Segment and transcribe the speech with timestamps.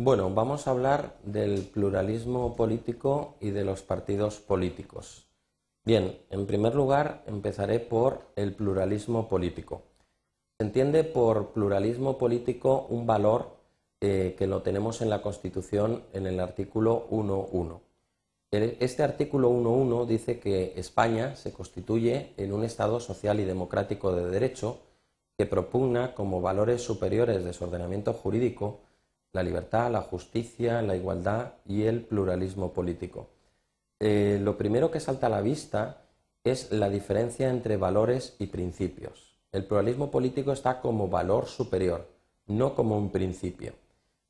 [0.00, 5.26] Bueno, vamos a hablar del pluralismo político y de los partidos políticos.
[5.84, 9.82] Bien, en primer lugar empezaré por el pluralismo político.
[10.56, 13.56] Se entiende por pluralismo político un valor
[14.00, 17.80] eh, que lo tenemos en la Constitución en el artículo 1.1.
[18.52, 24.30] Este artículo 1.1 dice que España se constituye en un Estado social y democrático de
[24.30, 24.78] derecho
[25.36, 28.82] que propugna como valores superiores de su ordenamiento jurídico
[29.32, 33.28] la libertad, la justicia, la igualdad y el pluralismo político.
[34.00, 36.02] Eh, lo primero que salta a la vista
[36.44, 39.38] es la diferencia entre valores y principios.
[39.52, 42.06] El pluralismo político está como valor superior,
[42.46, 43.72] no como un principio.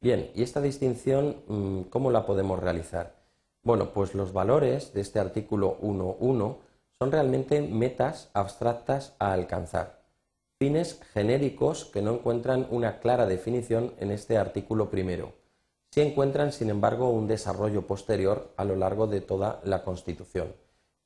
[0.01, 3.17] Bien, ¿y esta distinción mm, cómo la podemos realizar?
[3.63, 6.57] Bueno, pues los valores de este artículo 1.1
[6.99, 9.98] son realmente metas abstractas a alcanzar,
[10.59, 15.35] fines genéricos que no encuentran una clara definición en este artículo primero.
[15.91, 20.55] Sí encuentran, sin embargo, un desarrollo posterior a lo largo de toda la Constitución,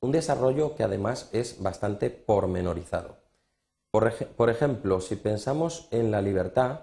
[0.01, 3.17] un desarrollo que además es bastante pormenorizado.
[3.91, 6.79] Por, ejemplo, si pensamos en la libertad,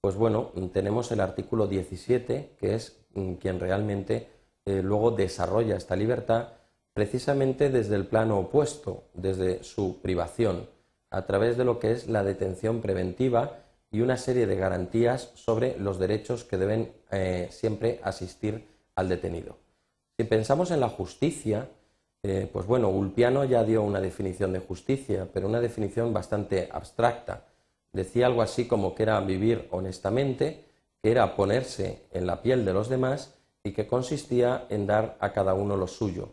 [0.00, 4.28] pues bueno, tenemos el artículo 17, que es mm, quien realmente
[4.64, 6.54] eh, luego desarrolla esta libertad
[6.92, 10.68] precisamente desde el plano opuesto, desde su privación,
[11.10, 13.58] a través de lo que es la detención preventiva
[13.90, 19.56] y una serie de garantías sobre los derechos que deben eh, siempre asistir al detenido.
[20.16, 21.68] Si pensamos en la justicia,
[22.22, 27.46] eh, pues bueno, Ulpiano ya dio una definición de justicia, pero una definición bastante abstracta.
[27.92, 30.64] Decía algo así como que era vivir honestamente,
[31.02, 35.32] que era ponerse en la piel de los demás y que consistía en dar a
[35.32, 36.28] cada uno lo suyo.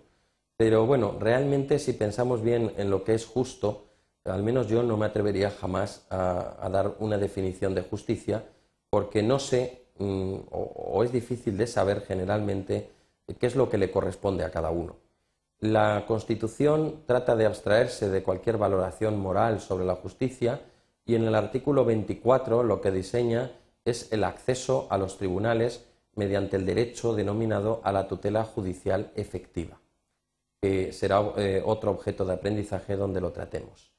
[0.58, 3.87] Pero bueno, realmente si pensamos bien en lo que es justo,
[4.28, 8.44] al menos yo no me atrevería jamás a, dar una definición de justicia
[8.90, 12.90] porque no sé mm, o, es difícil de saber generalmente
[13.40, 14.96] qué es lo que le corresponde a cada uno.
[15.60, 20.62] La Constitución trata de abstraerse de cualquier valoración moral sobre la justicia
[21.06, 23.52] y en el artículo 24 lo que diseña
[23.86, 25.86] es el acceso a los tribunales
[26.16, 29.80] mediante el derecho denominado a la tutela judicial efectiva,
[30.62, 33.97] que será eh, otro objeto de aprendizaje donde lo tratemos.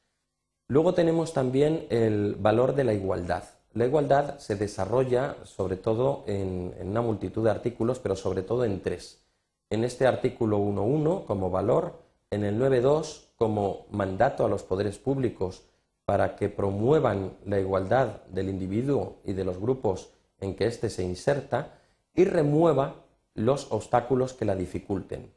[0.71, 3.45] Luego tenemos también el valor de la igualdad.
[3.73, 8.83] La igualdad se desarrolla sobre todo en, una multitud de artículos, pero sobre todo en
[8.83, 9.25] tres.
[9.71, 15.63] En este artículo 1.1 como valor, en el 9.2 como mandato a los poderes públicos
[16.05, 21.03] para que promuevan la igualdad del individuo y de los grupos en que éste se
[21.03, 21.79] inserta
[22.15, 25.33] y remueva los obstáculos que la dificulten.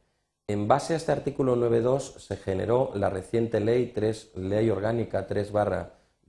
[0.52, 5.50] En base a este artículo 9.2 se generó la reciente ley, 3, ley orgánica 3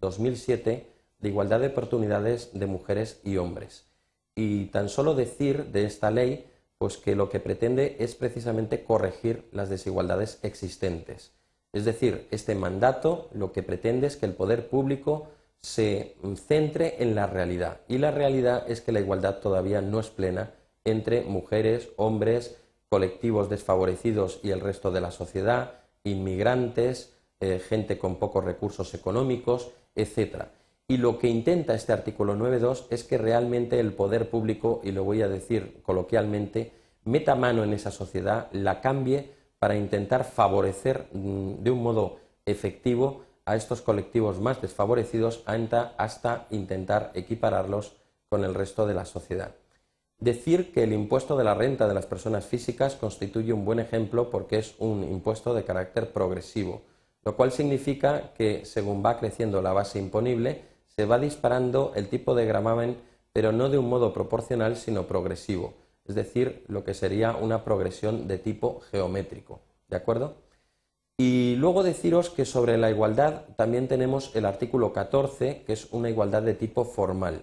[0.01, 0.87] 2007
[1.19, 3.87] de igualdad de oportunidades de mujeres y hombres.
[4.37, 6.47] Y tan solo decir de esta ley
[6.79, 11.33] pues que lo que pretende es precisamente corregir las desigualdades existentes.
[11.73, 15.31] Es decir, este mandato lo que pretende es que el poder público
[15.61, 16.15] se
[16.47, 17.81] centre en la realidad.
[17.89, 22.57] Y la realidad es que la igualdad todavía no es plena entre mujeres, hombres,
[22.93, 29.71] colectivos desfavorecidos y el resto de la sociedad, inmigrantes, eh, gente con pocos recursos económicos,
[29.95, 30.49] etc.
[30.89, 35.05] Y lo que intenta este artículo 9.2 es que realmente el poder público, y lo
[35.05, 41.63] voy a decir coloquialmente, meta mano en esa sociedad, la cambie para intentar favorecer mm,
[41.63, 47.97] de un modo efectivo a estos colectivos más desfavorecidos hasta intentar equipararlos
[48.29, 49.55] con el resto de la sociedad.
[50.23, 54.31] Decir que el impuesto de la renta de las personas físicas constituye un buen ejemplo
[54.31, 56.83] porque es un impuesto de carácter progresivo,
[57.25, 62.37] lo cual significa que según va creciendo la base imponible, se va disparando el tipo
[62.37, 62.99] de gravamen,
[63.33, 65.75] pero no de un modo proporcional, sino progresivo,
[66.05, 69.63] es decir, lo que sería una progresión de tipo geométrico.
[69.89, 70.37] ¿De acuerdo?
[71.19, 76.11] Y luego deciros que sobre la igualdad también tenemos el artículo 14, que es una
[76.11, 77.43] igualdad de tipo formal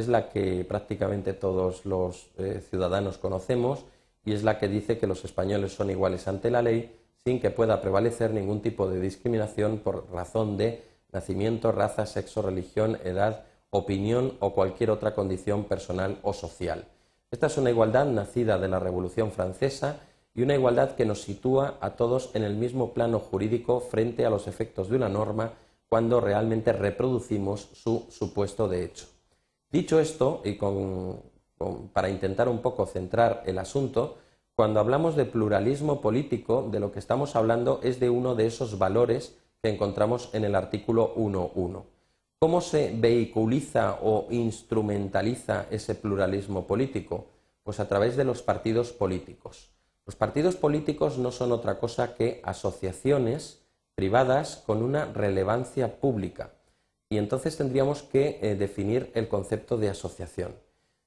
[0.00, 3.84] es la que prácticamente todos los eh, ciudadanos conocemos
[4.24, 7.50] y es la que dice que los españoles son iguales ante la ley sin que
[7.50, 10.82] pueda prevalecer ningún tipo de discriminación por razón de
[11.12, 16.86] nacimiento, raza, sexo, religión, edad, opinión o cualquier otra condición personal o social.
[17.30, 20.00] Esta es una igualdad nacida de la Revolución Francesa
[20.34, 24.30] y una igualdad que nos sitúa a todos en el mismo plano jurídico frente a
[24.30, 25.52] los efectos de una norma
[25.88, 29.09] cuando realmente reproducimos su supuesto de hecho.
[29.70, 30.58] Dicho esto, y
[31.92, 34.16] para intentar un poco centrar el asunto,
[34.56, 38.78] cuando hablamos de pluralismo político, de lo que estamos hablando es de uno de esos
[38.78, 41.84] valores que encontramos en el artículo 1.1.
[42.38, 47.26] ¿Cómo se vehiculiza o instrumentaliza ese pluralismo político?
[47.62, 49.70] Pues a través de los partidos políticos.
[50.04, 53.62] Los partidos políticos no son otra cosa que asociaciones
[53.94, 56.54] privadas con una relevancia pública.
[57.10, 60.54] Y entonces tendríamos que eh, definir el concepto de asociación.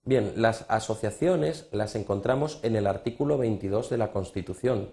[0.06, 4.90] Bien, las asociaciones las encontramos en el artículo 22 de la Constitución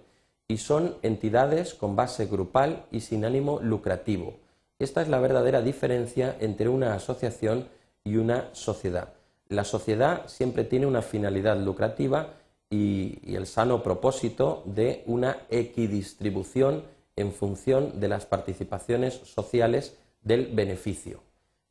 [0.46, 4.38] y son entidades con base grupal y sin ánimo lucrativo.
[4.78, 7.68] Esta es la verdadera diferencia entre una asociación
[8.04, 9.12] y una sociedad.
[9.48, 12.34] La sociedad siempre tiene una finalidad lucrativa
[12.70, 16.84] y, el sano propósito de una equidistribución
[17.16, 21.22] en función de las participaciones sociales del beneficio.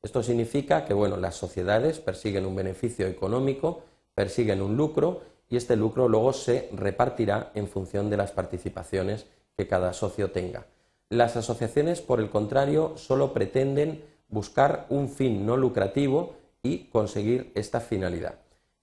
[0.02, 3.84] Esto significa que bueno, las sociedades persiguen un beneficio económico,
[4.16, 9.68] persiguen un lucro y este lucro luego se repartirá en función de las participaciones que
[9.68, 10.68] cada socio tenga.
[11.10, 17.82] Las asociaciones, por el contrario, solo pretenden buscar un fin no lucrativo y conseguir esta
[17.82, 18.36] finalidad.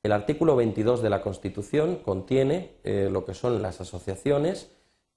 [0.02, 4.70] El artículo 22 de la Constitución contiene eh, lo que son las asociaciones,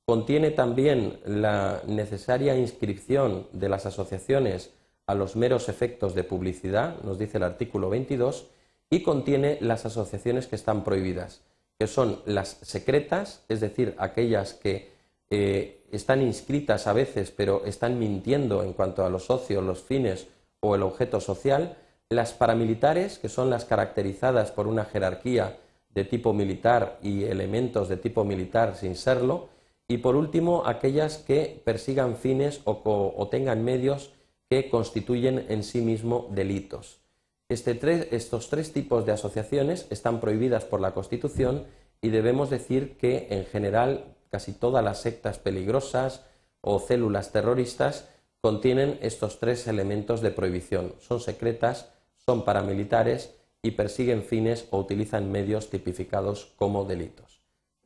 [0.10, 4.72] contiene también la necesaria inscripción de las asociaciones
[5.06, 8.48] a los meros efectos de publicidad, nos dice el artículo 22,
[8.90, 11.42] y contiene las asociaciones que están prohibidas,
[11.78, 14.94] que son las secretas, es decir, aquellas que
[15.30, 20.26] eh, están inscritas a veces, pero están mintiendo en cuanto a los socios, los fines
[20.60, 21.78] o el objeto social,
[22.10, 25.60] las paramilitares, que son las caracterizadas por una jerarquía
[25.94, 29.50] de tipo militar y elementos de tipo militar sin serlo,
[29.92, 34.14] y por último, aquellas que persigan fines o, tengan medios
[34.48, 37.02] que constituyen en sí mismo delitos.
[37.50, 41.66] Este estos tres tipos de asociaciones están prohibidas por la Constitución
[42.02, 46.24] y debemos decir que, en general, casi todas las sectas peligrosas
[46.62, 48.10] o células terroristas
[48.42, 50.94] contienen estos tres elementos de prohibición.
[51.00, 53.34] Son secretas, son paramilitares
[53.64, 57.39] y persiguen fines o utilizan medios tipificados como delitos.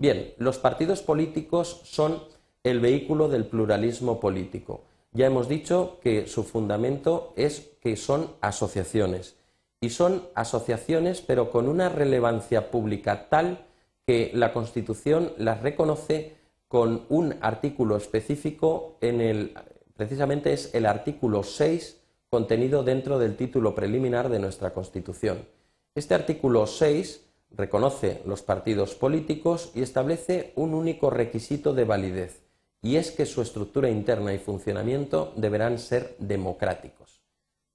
[0.03, 2.21] Bien, los partidos políticos son
[2.65, 4.83] el vehículo del pluralismo político.
[5.13, 9.37] Ya hemos dicho que su fundamento es que son asociaciones.
[9.79, 13.65] Y son asociaciones pero con una relevancia pública tal
[14.05, 16.35] que la Constitución las reconoce
[16.67, 19.53] con un artículo específico en el
[19.95, 25.47] precisamente es el artículo 6 contenido dentro del título preliminar de nuestra Constitución.
[25.95, 27.23] Este artículo 6
[27.55, 32.43] reconoce los partidos políticos y establece un único requisito de validez,
[32.81, 37.21] y es que su estructura interna y funcionamiento deberán ser democráticos.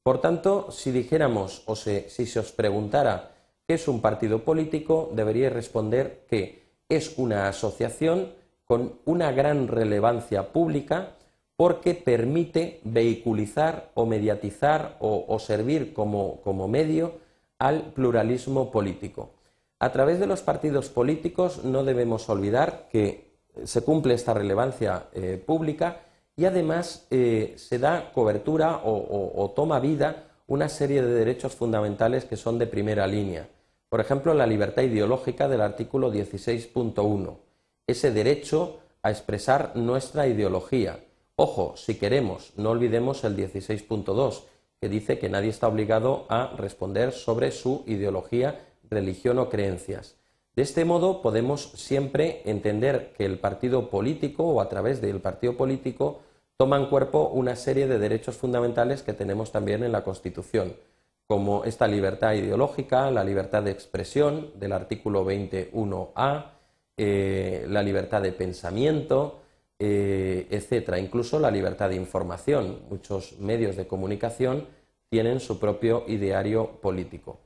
[0.03, 3.33] Por tanto, si dijéramos o si se os preguntara
[3.69, 5.11] ¿Qué es un partido político?
[5.15, 8.33] Debería responder que es una asociación
[8.65, 11.11] con una gran relevancia pública
[11.55, 17.19] porque permite vehiculizar o mediatizar o, servir como, medio
[17.59, 19.33] al pluralismo político.
[19.79, 23.29] A través de los partidos políticos no debemos olvidar que
[23.65, 26.01] se cumple esta relevancia eh, pública
[26.37, 32.37] y además eh, se da cobertura o toma vida una serie de derechos fundamentales que
[32.37, 33.49] son de primera línea.
[33.89, 37.37] Por ejemplo, la libertad ideológica del artículo 16.1,
[37.87, 41.01] ese derecho a expresar nuestra ideología.
[41.37, 44.43] Ojo, si queremos, no olvidemos el 16.2,
[44.81, 50.17] que dice que nadie está obligado a responder sobre su ideología, religión o creencias.
[50.57, 55.57] De este modo podemos siempre entender que el partido político o a través del partido
[55.57, 56.21] político
[56.57, 60.75] toman cuerpo una serie de derechos fundamentales que tenemos también en la Constitución
[61.29, 66.53] como esta libertad ideológica, la libertad de expresión del artículo 21A,
[66.97, 69.41] eh, la libertad de pensamiento,
[69.79, 72.81] eh, etcétera, incluso la libertad de información.
[72.89, 74.67] Muchos medios de comunicación
[75.11, 77.41] tienen su propio ideario político.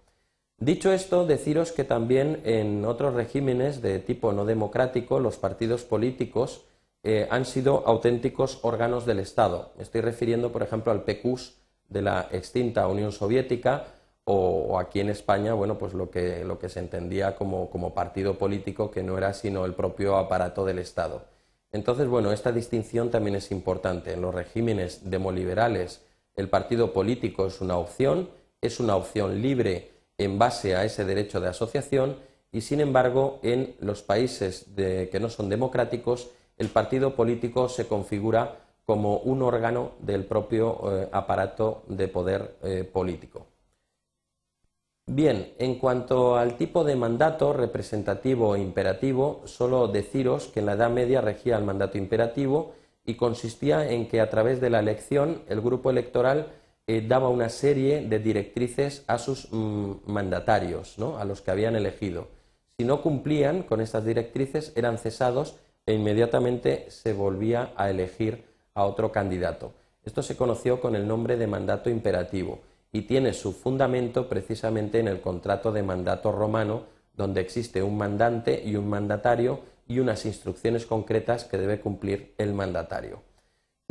[0.65, 6.63] Dicho esto, deciros que también en otros regímenes de tipo no democrático los partidos políticos
[7.03, 9.73] eh, han sido auténticos órganos del Estado.
[9.77, 11.57] Me estoy refiriendo, por ejemplo, al PECUS
[11.89, 13.87] de la extinta Unión Soviética
[14.23, 18.39] o, aquí en España, bueno, pues lo que, lo que se entendía como, como, partido
[18.39, 21.25] político que no era sino el propio aparato del Estado.
[21.73, 24.13] Entonces, bueno, esta distinción también es importante.
[24.13, 26.03] En los regímenes demoliberales
[26.37, 31.41] el partido político es una opción, es una opción libre en base a ese derecho
[31.41, 32.17] de asociación
[32.51, 36.31] y, sin embargo, en los países que no son democráticos
[36.63, 42.85] el partido político se configura como un órgano del propio eh, aparato de poder eh,
[42.85, 43.47] político.
[45.07, 50.75] Bien, en cuanto al tipo de mandato representativo e imperativo, solo deciros que en la
[50.75, 55.43] Edad Media regía el mandato imperativo y consistía en que a través de la elección
[55.49, 56.53] el grupo electoral
[56.87, 62.29] eh, daba una serie de directrices a sus mm, mandatarios, a los que habían elegido.
[62.77, 68.85] Si no cumplían con estas directrices, eran cesados e inmediatamente se volvía a elegir a
[68.85, 69.75] otro candidato.
[70.05, 72.61] Esto se conoció con el nombre de mandato imperativo
[72.91, 76.85] y tiene su fundamento precisamente en el contrato de mandato romano,
[77.15, 82.53] donde existe un mandante y un mandatario y unas instrucciones concretas que debe cumplir el
[82.55, 83.23] mandatario.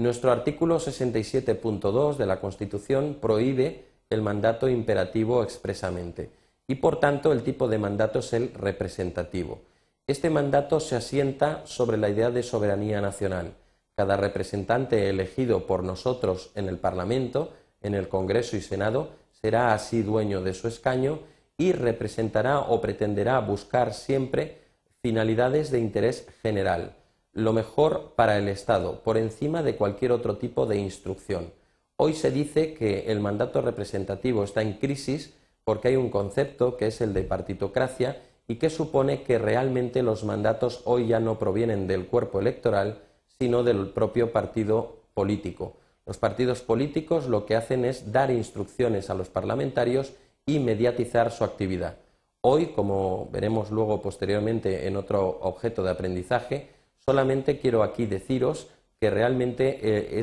[0.01, 6.31] Nuestro artículo 67.2 de la Constitución prohíbe el mandato imperativo expresamente
[6.67, 9.61] y por tanto el tipo de mandato es el representativo.
[10.07, 13.53] Este mandato se asienta sobre la idea de soberanía nacional.
[13.95, 20.01] Cada representante elegido por nosotros en el Parlamento, en el Congreso y Senado, será así
[20.01, 21.19] dueño de su escaño
[21.59, 24.61] y representará o pretenderá buscar siempre
[25.03, 26.95] finalidades de interés general,
[27.33, 31.53] lo mejor para el Estado, por encima de cualquier otro tipo de instrucción.
[31.95, 35.33] Hoy se dice que el mandato representativo está en crisis
[35.63, 40.23] porque hay un concepto que es el de partitocracia y que supone que realmente los
[40.23, 43.01] mandatos hoy ya no provienen del cuerpo electoral,
[43.39, 45.77] sino del propio partido político.
[46.05, 50.13] Los partidos políticos lo que hacen es dar instrucciones a los parlamentarios
[50.45, 51.97] y mediatizar su actividad.
[52.41, 59.09] Hoy, como veremos luego posteriormente en otro objeto de aprendizaje, solamente quiero aquí deciros que
[59.09, 60.19] realmente eh,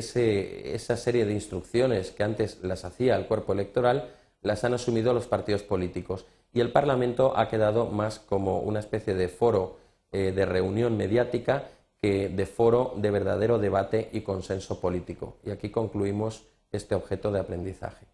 [0.73, 4.09] esa serie de instrucciones que antes las hacía el cuerpo electoral
[4.41, 9.13] las han asumido los partidos políticos y el Parlamento ha quedado más como una especie
[9.13, 9.77] de foro
[10.11, 11.69] eh, de reunión mediática
[12.01, 15.37] que de foro de verdadero debate y consenso político.
[15.43, 18.07] Y aquí concluimos este objeto de aprendizaje.